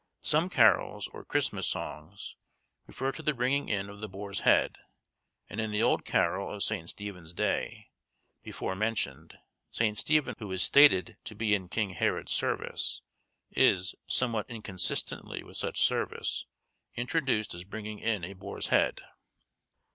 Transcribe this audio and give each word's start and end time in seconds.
Some 0.23 0.49
carols, 0.49 1.07
or 1.09 1.23
Christmas 1.23 1.67
songs, 1.67 2.35
refer 2.87 3.11
to 3.11 3.21
the 3.21 3.35
bringing 3.35 3.69
in 3.69 3.87
of 3.87 3.99
the 3.99 4.09
boar's 4.09 4.39
head; 4.39 4.79
and 5.47 5.61
in 5.61 5.69
the 5.69 5.83
old 5.83 6.05
carol 6.05 6.51
of 6.51 6.63
St. 6.63 6.89
Stephen's 6.89 7.33
Day, 7.33 7.91
before 8.41 8.73
mentioned, 8.75 9.37
St. 9.69 9.95
Stephen, 9.95 10.33
who 10.39 10.51
is 10.51 10.63
stated 10.63 11.17
to 11.25 11.35
be 11.35 11.53
in 11.53 11.69
king 11.69 11.91
Herod's 11.91 12.31
service, 12.33 13.03
is, 13.51 13.93
somewhat 14.07 14.49
inconsistently 14.49 15.43
with 15.43 15.57
such 15.57 15.79
service, 15.83 16.47
introduced 16.95 17.53
as 17.53 17.63
bringing 17.63 17.99
in 17.99 18.23
a 18.23 18.33
boar's 18.33 18.69
head. 18.69 19.01